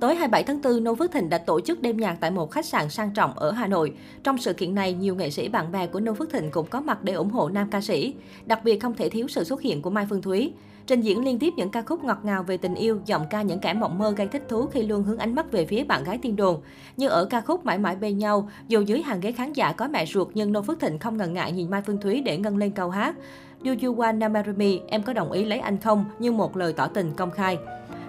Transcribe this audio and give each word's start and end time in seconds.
Tối 0.00 0.14
27 0.14 0.42
tháng 0.42 0.62
4, 0.62 0.84
Noo 0.84 0.94
Phước 0.94 1.12
Thịnh 1.12 1.28
đã 1.28 1.38
tổ 1.38 1.60
chức 1.60 1.82
đêm 1.82 1.96
nhạc 1.96 2.16
tại 2.20 2.30
một 2.30 2.50
khách 2.50 2.64
sạn 2.64 2.90
sang 2.90 3.10
trọng 3.10 3.38
ở 3.38 3.50
Hà 3.50 3.66
Nội. 3.66 3.92
Trong 4.22 4.38
sự 4.38 4.52
kiện 4.52 4.74
này, 4.74 4.92
nhiều 4.92 5.14
nghệ 5.14 5.30
sĩ 5.30 5.48
bạn 5.48 5.72
bè 5.72 5.86
của 5.86 6.00
Noo 6.00 6.14
Phước 6.14 6.32
Thịnh 6.32 6.50
cũng 6.50 6.66
có 6.66 6.80
mặt 6.80 7.04
để 7.04 7.12
ủng 7.12 7.30
hộ 7.30 7.48
nam 7.48 7.70
ca 7.70 7.80
sĩ. 7.80 8.14
Đặc 8.46 8.64
biệt 8.64 8.78
không 8.78 8.94
thể 8.94 9.08
thiếu 9.08 9.28
sự 9.28 9.44
xuất 9.44 9.62
hiện 9.62 9.82
của 9.82 9.90
Mai 9.90 10.06
Phương 10.10 10.22
Thúy. 10.22 10.52
Trình 10.86 11.00
diễn 11.00 11.24
liên 11.24 11.38
tiếp 11.38 11.52
những 11.56 11.70
ca 11.70 11.82
khúc 11.82 12.04
ngọt 12.04 12.18
ngào 12.22 12.42
về 12.42 12.56
tình 12.56 12.74
yêu, 12.74 13.00
giọng 13.06 13.26
ca 13.30 13.42
những 13.42 13.58
kẻ 13.58 13.74
mộng 13.74 13.98
mơ 13.98 14.10
gây 14.16 14.26
thích 14.26 14.44
thú 14.48 14.66
khi 14.66 14.82
luôn 14.82 15.02
hướng 15.02 15.18
ánh 15.18 15.34
mắt 15.34 15.52
về 15.52 15.66
phía 15.66 15.84
bạn 15.84 16.04
gái 16.04 16.18
tiên 16.22 16.36
đồn. 16.36 16.60
Như 16.96 17.08
ở 17.08 17.24
ca 17.24 17.40
khúc 17.40 17.64
Mãi 17.64 17.78
mãi 17.78 17.96
bên 17.96 18.18
nhau, 18.18 18.48
dù 18.68 18.80
dưới 18.80 19.02
hàng 19.02 19.20
ghế 19.20 19.32
khán 19.32 19.52
giả 19.52 19.72
có 19.72 19.88
mẹ 19.88 20.06
ruột 20.06 20.28
nhưng 20.34 20.52
Noo 20.52 20.62
Phước 20.62 20.80
Thịnh 20.80 20.98
không 20.98 21.16
ngần 21.16 21.34
ngại 21.34 21.52
nhìn 21.52 21.70
Mai 21.70 21.82
Phương 21.86 22.00
Thúy 22.00 22.20
để 22.20 22.38
ngân 22.38 22.56
lên 22.56 22.70
câu 22.70 22.90
hát. 22.90 23.16
Do 23.62 23.72
you 23.82 23.96
wanna 23.96 24.30
marry 24.30 24.52
me, 24.52 24.70
em 24.88 25.02
có 25.02 25.12
đồng 25.12 25.32
ý 25.32 25.44
lấy 25.44 25.58
anh 25.58 25.78
không? 25.78 26.04
Như 26.18 26.32
một 26.32 26.56
lời 26.56 26.72
tỏ 26.72 26.86
tình 26.86 27.12
công 27.16 27.30
khai. 27.30 27.58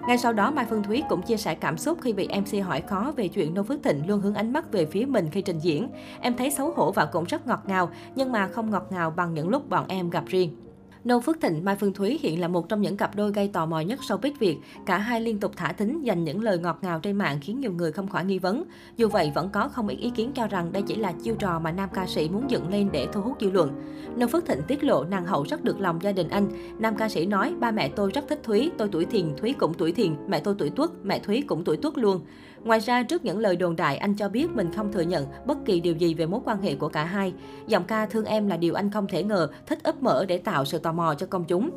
Ngay 0.10 0.18
sau 0.18 0.34
đó, 0.34 0.52
Mai 0.52 0.66
Phương 0.70 0.84
Thúy 0.84 1.04
cũng 1.10 1.22
chia 1.22 1.38
sẻ 1.38 1.56
cảm 1.56 1.78
xúc 1.78 1.98
khi 2.02 2.14
bị 2.14 2.28
MC 2.28 2.66
hỏi 2.66 2.82
khó 2.82 3.14
về 3.16 3.28
chuyện 3.28 3.54
Nô 3.54 3.64
Phước 3.64 3.84
Thịnh 3.84 4.08
luôn 4.08 4.22
hướng 4.22 4.34
ánh 4.34 4.54
mắt 4.54 4.72
về 4.72 4.86
phía 4.86 5.06
mình 5.06 5.30
khi 5.32 5.42
trình 5.42 5.60
diễn. 5.60 5.90
Em 6.22 6.38
thấy 6.38 6.52
xấu 6.52 6.72
hổ 6.72 6.92
và 6.92 7.06
cũng 7.06 7.24
rất 7.24 7.48
ngọt 7.48 7.60
ngào, 7.68 7.90
nhưng 8.16 8.32
mà 8.32 8.48
không 8.48 8.70
ngọt 8.70 8.88
ngào 8.90 9.12
bằng 9.12 9.34
những 9.34 9.50
lúc 9.50 9.70
bọn 9.70 9.86
em 9.88 10.10
gặp 10.10 10.24
riêng. 10.28 10.69
Nô 11.04 11.20
Phước 11.20 11.42
Thịnh, 11.42 11.66
Mai 11.66 11.76
Phương 11.76 11.94
Thúy 11.94 12.20
hiện 12.22 12.42
là 12.42 12.48
một 12.48 12.70
trong 12.70 12.82
những 12.82 12.98
cặp 12.98 13.16
đôi 13.16 13.32
gây 13.32 13.48
tò 13.48 13.66
mò 13.66 13.80
nhất 13.80 14.00
showbiz 14.00 14.32
Việt. 14.40 14.58
Cả 14.86 14.98
hai 14.98 15.22
liên 15.22 15.40
tục 15.40 15.52
thả 15.56 15.74
thính 15.74 16.02
dành 16.02 16.24
những 16.24 16.44
lời 16.44 16.58
ngọt 16.58 16.80
ngào 16.82 17.00
trên 17.00 17.18
mạng 17.18 17.38
khiến 17.42 17.60
nhiều 17.60 17.72
người 17.72 17.92
không 17.92 18.08
khỏi 18.08 18.26
nghi 18.26 18.40
vấn. 18.40 18.64
Dù 18.98 19.08
vậy, 19.08 19.32
vẫn 19.36 19.50
có 19.50 19.68
không 19.68 19.88
ít 19.88 19.96
ý 19.96 20.10
kiến 20.10 20.32
cho 20.36 20.48
rằng 20.48 20.72
đây 20.72 20.82
chỉ 20.82 20.96
là 20.96 21.14
chiêu 21.24 21.36
trò 21.36 21.60
mà 21.60 21.72
nam 21.72 21.90
ca 21.94 22.08
sĩ 22.08 22.30
muốn 22.30 22.52
dựng 22.52 22.70
lên 22.70 22.90
để 22.92 23.08
thu 23.14 23.22
hút 23.22 23.38
dư 23.42 23.52
luận. 23.52 23.72
Nô 24.16 24.28
Phước 24.28 24.46
Thịnh 24.46 24.62
tiết 24.68 24.84
lộ 24.84 25.04
nàng 25.04 25.26
hậu 25.26 25.44
rất 25.44 25.64
được 25.64 25.80
lòng 25.80 26.00
gia 26.02 26.12
đình 26.12 26.30
anh. 26.30 26.48
Nam 26.80 26.96
ca 26.96 27.10
sĩ 27.10 27.26
nói, 27.26 27.54
ba 27.60 27.72
mẹ 27.72 27.90
tôi 27.90 28.12
rất 28.12 28.26
thích 28.30 28.40
Thúy, 28.44 28.72
tôi 28.78 28.90
tuổi 28.92 29.06
thiền, 29.06 29.36
Thúy 29.38 29.54
cũng 29.54 29.74
tuổi 29.74 29.92
thiền, 29.92 30.16
mẹ 30.28 30.40
tôi 30.40 30.56
tuổi 30.58 30.70
tuất, 30.70 30.92
mẹ 31.04 31.20
Thúy 31.20 31.42
cũng 31.48 31.64
tuổi 31.64 31.78
tuất 31.78 31.98
luôn. 31.98 32.22
Ngoài 32.64 32.80
ra, 32.80 33.04
trước 33.04 33.26
những 33.26 33.40
lời 33.40 33.56
đồn 33.56 33.76
đại, 33.76 33.98
anh 33.98 34.16
cho 34.16 34.30
biết 34.30 34.48
mình 34.52 34.72
không 34.76 34.92
thừa 34.92 35.02
nhận 35.02 35.26
bất 35.46 35.58
kỳ 35.66 35.80
điều 35.80 35.94
gì 35.96 36.14
về 36.14 36.26
mối 36.26 36.40
quan 36.46 36.62
hệ 36.62 36.76
của 36.76 36.88
cả 36.88 37.04
hai. 37.04 37.34
Giọng 37.68 37.84
ca 37.84 38.06
thương 38.06 38.26
em 38.26 38.48
là 38.48 38.58
điều 38.58 38.74
anh 38.74 38.92
không 38.92 39.08
thể 39.08 39.24
ngờ, 39.24 39.48
thích 39.68 39.84
ấp 39.84 40.04
mở 40.04 40.26
để 40.26 40.38
tạo 40.38 40.66
sự 40.66 40.78
tò 40.78 40.89
mò 40.92 41.14
cho 41.16 41.26
công 41.26 41.46
chúng. 41.46 41.70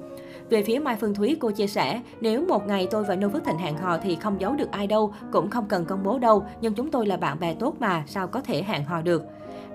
Về 0.50 0.62
phía 0.62 0.78
Mai 0.78 0.96
Phương 1.00 1.14
Thúy, 1.14 1.36
cô 1.40 1.50
chia 1.50 1.66
sẻ, 1.66 2.00
nếu 2.20 2.46
một 2.48 2.66
ngày 2.66 2.88
tôi 2.90 3.04
và 3.04 3.16
Nô 3.16 3.28
Phước 3.28 3.44
Thịnh 3.44 3.58
hẹn 3.58 3.76
hò 3.76 3.98
thì 3.98 4.16
không 4.16 4.40
giấu 4.40 4.52
được 4.52 4.70
ai 4.70 4.86
đâu, 4.86 5.14
cũng 5.32 5.50
không 5.50 5.68
cần 5.68 5.84
công 5.84 6.02
bố 6.02 6.18
đâu, 6.18 6.44
nhưng 6.60 6.74
chúng 6.74 6.90
tôi 6.90 7.06
là 7.06 7.16
bạn 7.16 7.40
bè 7.40 7.54
tốt 7.54 7.74
mà, 7.80 8.04
sao 8.06 8.28
có 8.28 8.40
thể 8.40 8.62
hẹn 8.62 8.84
hò 8.84 9.02
được. 9.02 9.24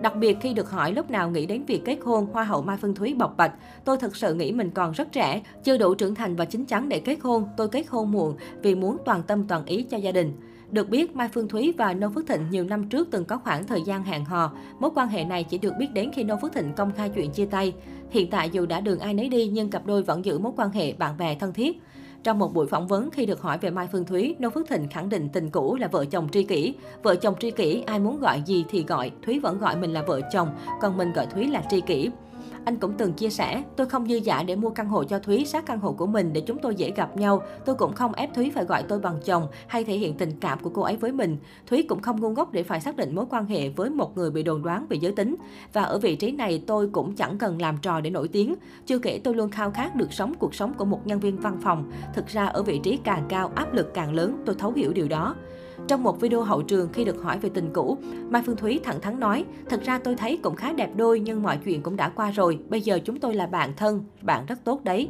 Đặc 0.01 0.15
biệt 0.15 0.37
khi 0.41 0.53
được 0.53 0.71
hỏi 0.71 0.93
lúc 0.93 1.11
nào 1.11 1.29
nghĩ 1.29 1.45
đến 1.45 1.63
việc 1.63 1.81
kết 1.85 1.97
hôn, 2.03 2.27
Hoa 2.33 2.43
hậu 2.43 2.61
Mai 2.61 2.77
Phương 2.81 2.95
Thúy 2.95 3.13
bộc 3.13 3.37
bạch, 3.37 3.53
tôi 3.85 3.97
thực 3.97 4.15
sự 4.15 4.33
nghĩ 4.33 4.51
mình 4.51 4.71
còn 4.71 4.91
rất 4.91 5.11
trẻ, 5.11 5.41
chưa 5.63 5.77
đủ 5.77 5.95
trưởng 5.95 6.15
thành 6.15 6.35
và 6.35 6.45
chín 6.45 6.65
chắn 6.65 6.89
để 6.89 6.99
kết 6.99 7.17
hôn, 7.21 7.45
tôi 7.57 7.67
kết 7.67 7.87
hôn 7.89 8.11
muộn 8.11 8.35
vì 8.61 8.75
muốn 8.75 8.97
toàn 9.05 9.23
tâm 9.23 9.47
toàn 9.47 9.65
ý 9.65 9.83
cho 9.83 9.97
gia 9.97 10.11
đình. 10.11 10.33
Được 10.71 10.89
biết, 10.89 11.15
Mai 11.15 11.29
Phương 11.33 11.47
Thúy 11.47 11.73
và 11.77 11.93
Nô 11.93 12.09
Phước 12.09 12.27
Thịnh 12.27 12.49
nhiều 12.49 12.63
năm 12.63 12.89
trước 12.89 13.07
từng 13.11 13.25
có 13.25 13.37
khoảng 13.37 13.67
thời 13.67 13.81
gian 13.81 14.03
hẹn 14.03 14.25
hò. 14.25 14.51
Mối 14.79 14.91
quan 14.95 15.07
hệ 15.07 15.23
này 15.23 15.43
chỉ 15.43 15.57
được 15.57 15.73
biết 15.79 15.87
đến 15.93 16.11
khi 16.13 16.23
Nô 16.23 16.35
Phước 16.41 16.53
Thịnh 16.53 16.73
công 16.73 16.91
khai 16.91 17.09
chuyện 17.15 17.31
chia 17.31 17.45
tay. 17.45 17.73
Hiện 18.09 18.29
tại 18.29 18.49
dù 18.49 18.65
đã 18.65 18.79
đường 18.79 18.99
ai 18.99 19.13
nấy 19.13 19.29
đi 19.29 19.47
nhưng 19.47 19.69
cặp 19.69 19.85
đôi 19.85 20.03
vẫn 20.03 20.25
giữ 20.25 20.39
mối 20.39 20.53
quan 20.57 20.71
hệ 20.71 20.93
bạn 20.93 21.17
bè 21.17 21.35
thân 21.35 21.53
thiết. 21.53 21.81
Trong 22.23 22.39
một 22.39 22.53
buổi 22.53 22.67
phỏng 22.67 22.87
vấn 22.87 23.09
khi 23.11 23.25
được 23.25 23.41
hỏi 23.41 23.57
về 23.57 23.69
Mai 23.69 23.87
Phương 23.91 24.05
Thúy, 24.05 24.35
Nô 24.39 24.49
Phước 24.49 24.67
Thịnh 24.69 24.87
khẳng 24.89 25.09
định 25.09 25.29
tình 25.29 25.49
cũ 25.49 25.75
là 25.75 25.87
vợ 25.87 26.05
chồng 26.05 26.29
tri 26.31 26.43
kỷ. 26.43 26.75
Vợ 27.03 27.15
chồng 27.15 27.35
tri 27.39 27.51
kỷ 27.51 27.83
ai 27.85 27.99
muốn 27.99 28.19
gọi 28.19 28.41
gì 28.45 28.65
thì 28.69 28.83
gọi, 28.83 29.11
Thúy 29.21 29.39
vẫn 29.39 29.57
gọi 29.57 29.77
mình 29.77 29.93
là 29.93 30.03
vợ 30.07 30.21
chồng, 30.33 30.49
còn 30.81 30.97
mình 30.97 31.13
gọi 31.13 31.25
Thúy 31.25 31.47
là 31.47 31.63
tri 31.69 31.81
kỷ. 31.81 32.09
Anh 32.67 32.77
cũng 32.77 32.93
từng 32.97 33.13
chia 33.13 33.29
sẻ, 33.29 33.63
tôi 33.75 33.87
không 33.87 34.07
dư 34.07 34.15
giả 34.15 34.43
để 34.43 34.55
mua 34.55 34.69
căn 34.69 34.87
hộ 34.87 35.03
cho 35.03 35.19
Thúy 35.19 35.45
sát 35.45 35.65
căn 35.65 35.79
hộ 35.79 35.91
của 35.91 36.05
mình 36.05 36.33
để 36.33 36.41
chúng 36.41 36.57
tôi 36.57 36.75
dễ 36.75 36.91
gặp 36.91 37.17
nhau. 37.17 37.41
Tôi 37.65 37.75
cũng 37.75 37.93
không 37.93 38.13
ép 38.13 38.33
Thúy 38.33 38.51
phải 38.55 38.63
gọi 38.63 38.83
tôi 38.83 38.99
bằng 38.99 39.19
chồng 39.25 39.47
hay 39.67 39.83
thể 39.83 39.97
hiện 39.97 40.17
tình 40.17 40.31
cảm 40.39 40.59
của 40.59 40.69
cô 40.69 40.81
ấy 40.81 40.95
với 40.95 41.11
mình. 41.11 41.37
Thúy 41.67 41.83
cũng 41.83 42.01
không 42.01 42.21
ngu 42.21 42.29
ngốc 42.29 42.53
để 42.53 42.63
phải 42.63 42.81
xác 42.81 42.95
định 42.95 43.15
mối 43.15 43.25
quan 43.29 43.45
hệ 43.45 43.69
với 43.69 43.89
một 43.89 44.17
người 44.17 44.31
bị 44.31 44.43
đồn 44.43 44.63
đoán 44.63 44.85
về 44.89 44.97
giới 45.01 45.11
tính. 45.11 45.35
Và 45.73 45.83
ở 45.83 45.99
vị 45.99 46.15
trí 46.15 46.31
này 46.31 46.63
tôi 46.67 46.89
cũng 46.91 47.15
chẳng 47.15 47.37
cần 47.37 47.61
làm 47.61 47.77
trò 47.77 48.01
để 48.01 48.09
nổi 48.09 48.27
tiếng. 48.27 48.55
Chưa 48.85 48.99
kể 48.99 49.21
tôi 49.23 49.35
luôn 49.35 49.49
khao 49.49 49.71
khát 49.71 49.95
được 49.95 50.13
sống 50.13 50.33
cuộc 50.39 50.55
sống 50.55 50.73
của 50.73 50.85
một 50.85 51.07
nhân 51.07 51.19
viên 51.19 51.37
văn 51.37 51.57
phòng. 51.61 51.91
Thực 52.15 52.27
ra 52.27 52.45
ở 52.45 52.63
vị 52.63 52.79
trí 52.83 52.97
càng 52.97 53.25
cao, 53.29 53.51
áp 53.55 53.73
lực 53.73 53.93
càng 53.93 54.13
lớn, 54.13 54.43
tôi 54.45 54.55
thấu 54.59 54.71
hiểu 54.71 54.93
điều 54.93 55.07
đó. 55.07 55.35
Trong 55.87 56.03
một 56.03 56.21
video 56.21 56.41
hậu 56.41 56.61
trường 56.61 56.89
khi 56.93 57.05
được 57.05 57.21
hỏi 57.23 57.39
về 57.39 57.49
tình 57.53 57.69
cũ, 57.73 57.97
Mai 58.29 58.41
Phương 58.45 58.55
Thúy 58.55 58.79
thẳng 58.83 59.01
thắn 59.01 59.19
nói, 59.19 59.45
thật 59.69 59.81
ra 59.83 59.99
tôi 59.99 60.15
thấy 60.15 60.39
cũng 60.43 60.55
khá 60.55 60.73
đẹp 60.73 60.89
đôi 60.95 61.19
nhưng 61.19 61.43
mọi 61.43 61.59
chuyện 61.65 61.81
cũng 61.81 61.95
đã 61.95 62.09
qua 62.09 62.31
rồi, 62.31 62.59
bây 62.69 62.81
giờ 62.81 62.99
chúng 63.05 63.19
tôi 63.19 63.35
là 63.35 63.47
bạn 63.47 63.73
thân, 63.77 64.03
bạn 64.21 64.45
rất 64.45 64.63
tốt 64.63 64.83
đấy. 64.83 65.09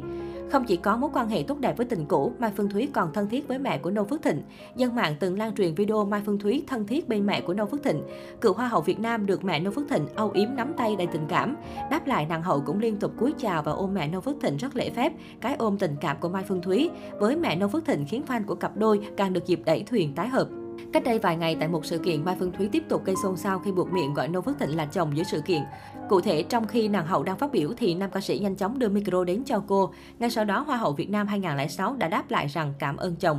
Không 0.52 0.64
chỉ 0.64 0.76
có 0.76 0.96
mối 0.96 1.10
quan 1.14 1.28
hệ 1.28 1.42
tốt 1.42 1.58
đẹp 1.58 1.76
với 1.76 1.86
tình 1.86 2.04
cũ, 2.06 2.32
Mai 2.38 2.52
Phương 2.56 2.68
Thúy 2.68 2.88
còn 2.92 3.12
thân 3.12 3.28
thiết 3.28 3.48
với 3.48 3.58
mẹ 3.58 3.78
của 3.78 3.90
Nô 3.90 4.04
Phước 4.04 4.22
Thịnh. 4.22 4.42
Dân 4.76 4.94
mạng 4.94 5.14
từng 5.20 5.38
lan 5.38 5.54
truyền 5.54 5.74
video 5.74 6.04
Mai 6.04 6.22
Phương 6.26 6.38
Thúy 6.38 6.64
thân 6.66 6.86
thiết 6.86 7.08
bên 7.08 7.26
mẹ 7.26 7.40
của 7.40 7.54
Nô 7.54 7.66
Phước 7.66 7.82
Thịnh. 7.82 8.02
Cựu 8.40 8.52
Hoa 8.52 8.68
hậu 8.68 8.80
Việt 8.80 9.00
Nam 9.00 9.26
được 9.26 9.44
mẹ 9.44 9.60
Nô 9.60 9.70
Phước 9.70 9.88
Thịnh 9.88 10.06
âu 10.14 10.30
yếm 10.30 10.48
nắm 10.56 10.72
tay 10.76 10.96
đầy 10.96 11.06
tình 11.06 11.26
cảm. 11.28 11.56
Đáp 11.90 12.06
lại 12.06 12.26
nàng 12.26 12.42
hậu 12.42 12.60
cũng 12.60 12.78
liên 12.78 12.96
tục 12.96 13.12
cúi 13.18 13.32
chào 13.38 13.62
và 13.62 13.72
ôm 13.72 13.94
mẹ 13.94 14.08
Nô 14.08 14.20
Phước 14.20 14.36
Thịnh 14.40 14.56
rất 14.56 14.76
lễ 14.76 14.90
phép. 14.90 15.12
Cái 15.40 15.56
ôm 15.58 15.78
tình 15.78 15.96
cảm 16.00 16.16
của 16.20 16.28
Mai 16.28 16.44
Phương 16.48 16.62
Thúy 16.62 16.90
với 17.18 17.36
mẹ 17.36 17.56
Nô 17.56 17.68
Phước 17.68 17.84
Thịnh 17.84 18.06
khiến 18.08 18.22
fan 18.28 18.44
của 18.46 18.54
cặp 18.54 18.76
đôi 18.76 19.00
càng 19.16 19.32
được 19.32 19.46
dịp 19.46 19.60
đẩy 19.64 19.82
thuyền 19.82 20.14
tái 20.14 20.28
hợp. 20.28 20.48
Cách 20.92 21.04
đây 21.04 21.18
vài 21.18 21.36
ngày 21.36 21.56
tại 21.60 21.68
một 21.68 21.86
sự 21.86 21.98
kiện, 21.98 22.24
Mai 22.24 22.36
Phương 22.38 22.52
Thúy 22.52 22.68
tiếp 22.72 22.82
tục 22.88 23.04
gây 23.04 23.16
xôn 23.22 23.36
xao 23.36 23.58
khi 23.58 23.72
buộc 23.72 23.92
miệng 23.92 24.14
gọi 24.14 24.28
Noo 24.28 24.40
Phước 24.40 24.58
Thịnh 24.58 24.76
là 24.76 24.84
chồng 24.84 25.16
giữa 25.16 25.22
sự 25.22 25.40
kiện. 25.40 25.62
Cụ 26.08 26.20
thể, 26.20 26.42
trong 26.42 26.66
khi 26.66 26.88
nàng 26.88 27.06
hậu 27.06 27.22
đang 27.22 27.38
phát 27.38 27.52
biểu 27.52 27.72
thì 27.76 27.94
nam 27.94 28.10
ca 28.10 28.20
sĩ 28.20 28.38
nhanh 28.38 28.56
chóng 28.56 28.78
đưa 28.78 28.88
micro 28.88 29.24
đến 29.24 29.42
cho 29.44 29.62
cô. 29.66 29.92
Ngay 30.18 30.30
sau 30.30 30.44
đó, 30.44 30.60
Hoa 30.60 30.76
hậu 30.76 30.92
Việt 30.92 31.10
Nam 31.10 31.26
2006 31.26 31.96
đã 31.98 32.08
đáp 32.08 32.30
lại 32.30 32.46
rằng 32.46 32.74
cảm 32.78 32.96
ơn 32.96 33.16
chồng. 33.16 33.38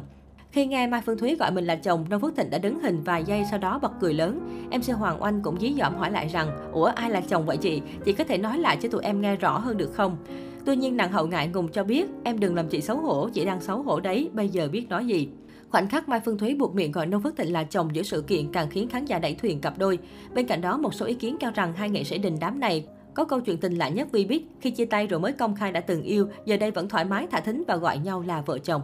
Khi 0.52 0.66
nghe 0.66 0.88
Mai 0.88 1.02
Phương 1.06 1.18
Thúy 1.18 1.36
gọi 1.36 1.52
mình 1.52 1.66
là 1.66 1.76
chồng, 1.76 2.06
Noo 2.10 2.20
Phước 2.20 2.36
Thịnh 2.36 2.50
đã 2.50 2.58
đứng 2.58 2.80
hình 2.80 3.02
vài 3.04 3.24
giây 3.24 3.44
sau 3.50 3.60
đó 3.60 3.80
bật 3.80 3.92
cười 4.00 4.14
lớn. 4.14 4.68
MC 4.72 4.96
Hoàng 4.96 5.24
Oanh 5.24 5.42
cũng 5.42 5.60
dí 5.60 5.74
dỏm 5.74 5.96
hỏi 5.96 6.12
lại 6.12 6.28
rằng, 6.28 6.72
Ủa 6.74 6.86
ai 6.86 7.10
là 7.10 7.22
chồng 7.22 7.46
vậy 7.46 7.58
chị? 7.58 7.82
Chị 8.06 8.14
có 8.14 8.24
thể 8.24 8.38
nói 8.38 8.58
lại 8.58 8.78
cho 8.82 8.90
tụi 8.90 9.04
em 9.04 9.22
nghe 9.22 9.36
rõ 9.36 9.58
hơn 9.58 9.78
được 9.78 9.94
không? 9.94 10.18
Tuy 10.66 10.76
nhiên 10.76 10.98
nàng 10.98 11.12
hậu 11.12 11.28
ngại 11.28 11.48
ngùng 11.48 11.68
cho 11.68 11.84
biết, 11.84 12.06
em 12.24 12.40
đừng 12.40 12.56
làm 12.56 12.68
chị 12.68 12.82
xấu 12.82 12.98
hổ, 12.98 13.30
chị 13.30 13.46
đang 13.46 13.62
xấu 13.62 13.82
hổ 13.82 14.00
đấy, 14.00 14.30
bây 14.34 14.50
giờ 14.50 14.70
biết 14.72 14.90
nói 14.90 15.06
gì. 15.06 15.30
Khoảnh 15.70 15.88
khắc 15.88 16.10
Mai 16.10 16.20
Phương 16.26 16.38
Thúy 16.38 16.56
buộc 16.56 16.76
miệng 16.76 16.92
gọi 16.92 17.06
nông 17.06 17.24
Phước 17.24 17.38
Thịnh 17.38 17.54
là 17.54 17.64
chồng 17.64 17.96
giữa 17.96 18.04
sự 18.04 18.22
kiện 18.22 18.52
càng 18.52 18.70
khiến 18.70 18.90
khán 18.90 19.06
giả 19.06 19.20
đẩy 19.20 19.36
thuyền 19.36 19.62
cặp 19.62 19.78
đôi. 19.78 20.00
Bên 20.34 20.48
cạnh 20.48 20.62
đó, 20.62 20.78
một 20.78 20.94
số 20.94 21.06
ý 21.06 21.14
kiến 21.14 21.38
cho 21.40 21.52
rằng 21.52 21.74
hai 21.74 21.90
nghệ 21.90 22.04
sĩ 22.04 22.18
đình 22.18 22.38
đám 22.40 22.60
này 22.60 22.86
có 23.14 23.26
câu 23.26 23.40
chuyện 23.40 23.58
tình 23.58 23.74
lạ 23.74 23.90
nhất 23.90 24.12
vi 24.12 24.26
biết 24.26 24.46
khi 24.62 24.72
chia 24.72 24.86
tay 24.86 25.08
rồi 25.08 25.20
mới 25.20 25.32
công 25.32 25.56
khai 25.56 25.72
đã 25.72 25.80
từng 25.80 26.02
yêu, 26.02 26.28
giờ 26.46 26.58
đây 26.58 26.72
vẫn 26.72 26.90
thoải 26.90 27.06
mái 27.06 27.28
thả 27.32 27.40
thính 27.40 27.64
và 27.68 27.76
gọi 27.76 27.98
nhau 27.98 28.22
là 28.22 28.42
vợ 28.42 28.58
chồng. 28.60 28.82